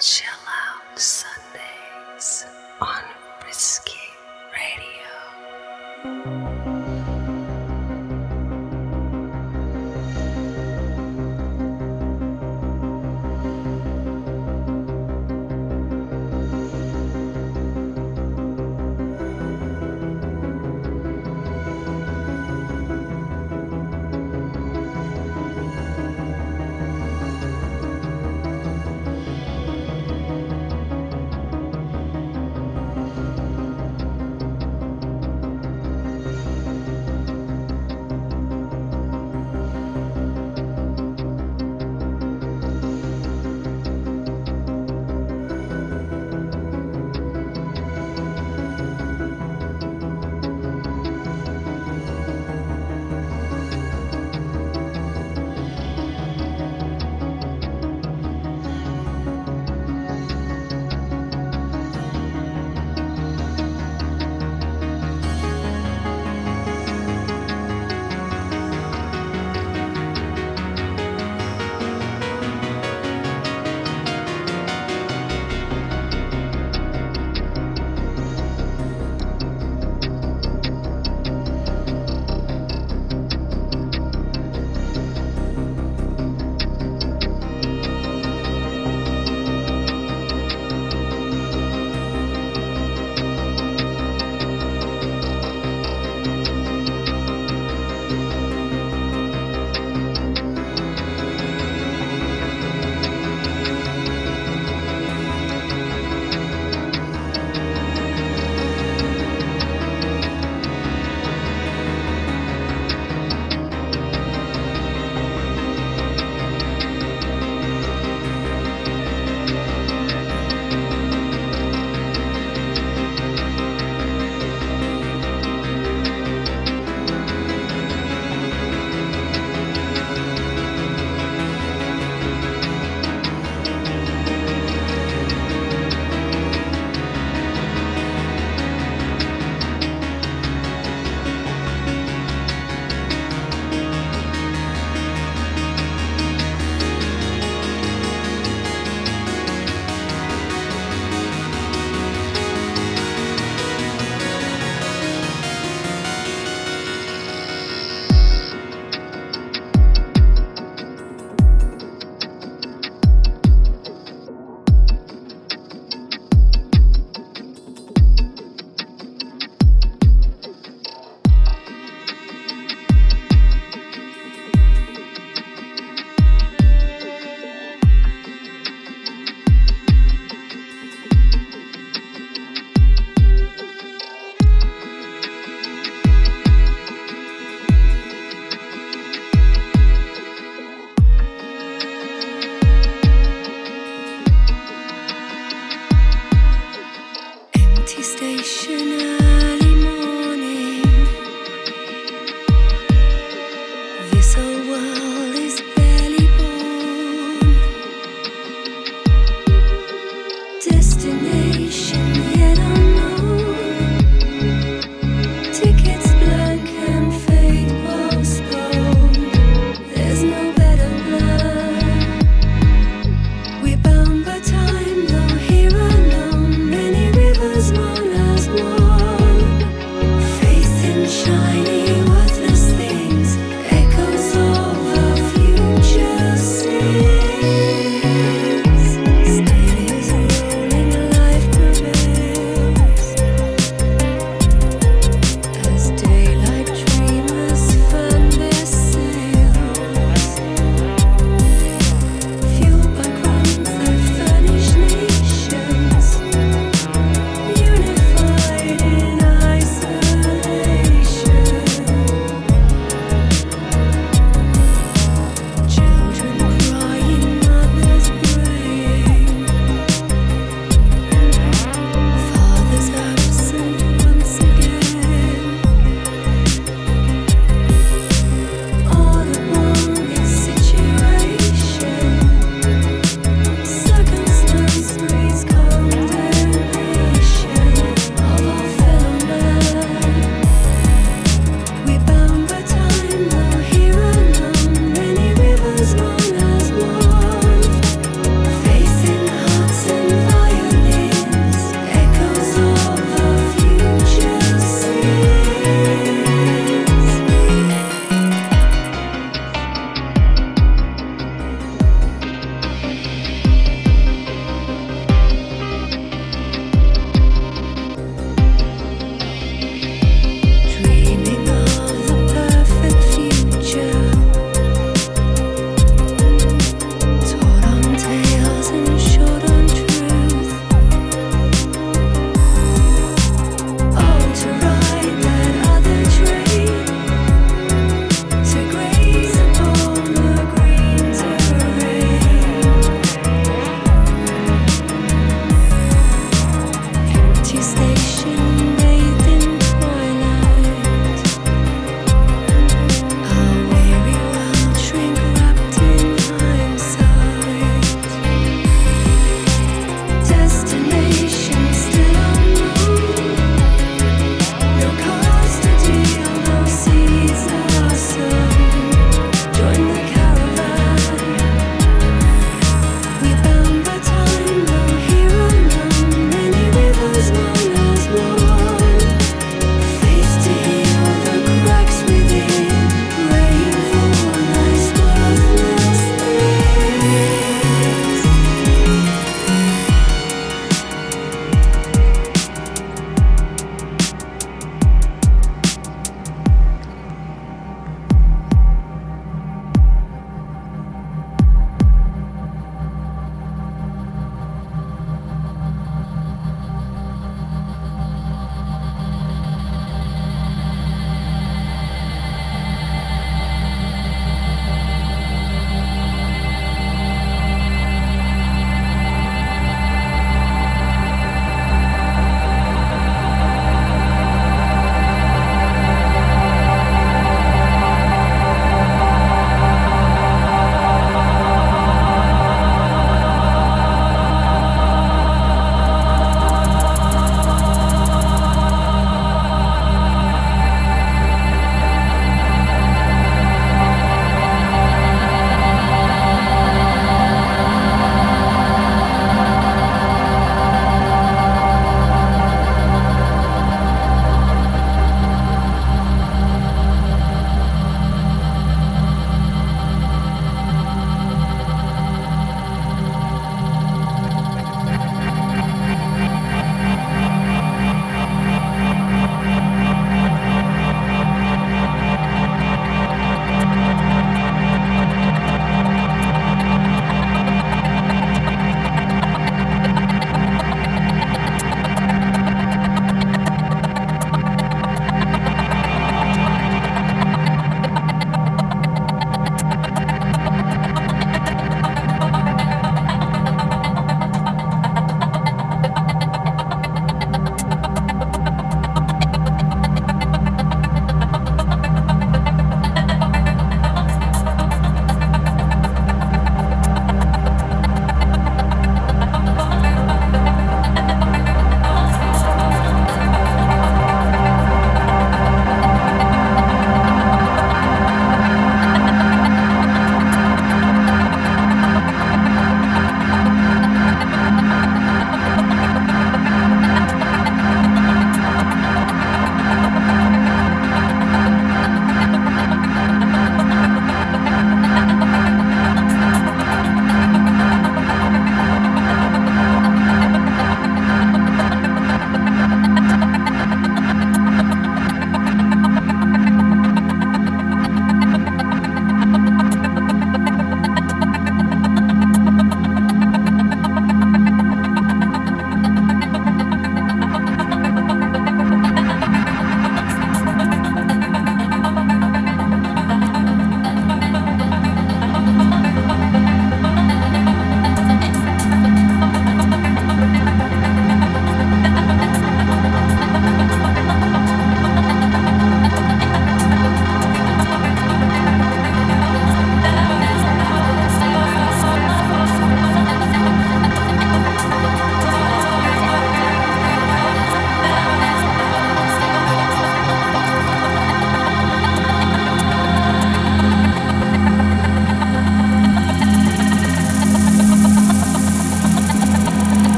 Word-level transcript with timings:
Chill 0.00 0.27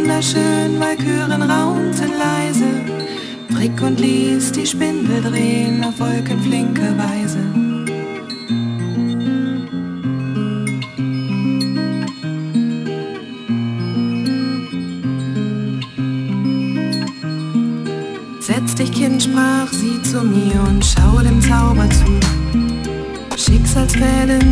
wunderschön, 0.00 0.78
weil 0.78 0.96
Küren 0.96 1.42
raunten 1.42 2.12
leise, 2.18 2.70
Trick 3.54 3.80
und 3.82 4.00
ließ 4.00 4.52
die 4.52 4.66
Spindel 4.66 5.22
drehen 5.22 5.84
auf 5.84 5.98
wolkenflinke 5.98 6.96
Weise. 6.96 7.38
dich 18.78 18.92
Kind, 18.92 19.22
sprach 19.22 19.70
sie 19.72 20.00
zu 20.02 20.22
mir 20.22 20.58
und 20.66 20.82
schau 20.82 21.18
dem 21.20 21.38
Zauber 21.42 21.86
zu. 21.90 22.18
Schicksalsfäden 23.36 24.49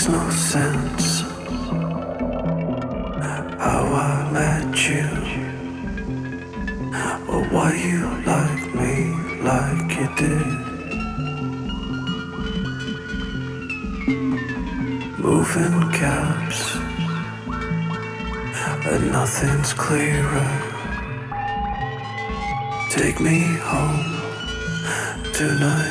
makes 0.00 0.08
no 0.08 0.30
sense 0.30 1.20
how 3.58 3.84
I 3.92 4.30
met 4.32 4.88
you 4.88 5.08
or 7.28 7.44
why 7.52 7.74
you 7.74 8.08
like 8.24 8.74
me 8.74 8.96
like 9.42 9.90
you 9.98 10.08
did. 10.16 10.58
Moving 15.18 15.90
gaps 15.90 16.60
and 18.86 19.12
nothing's 19.12 19.72
clearer. 19.74 20.50
Take 22.90 23.20
me 23.20 23.40
home 23.70 24.16
tonight. 25.34 25.89